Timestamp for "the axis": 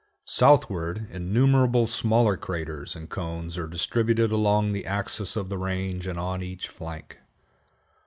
4.71-5.35